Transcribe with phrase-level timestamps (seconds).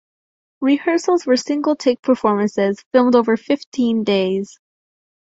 [0.61, 4.57] Rehearsals were single-take performances, filmed over fifteen days.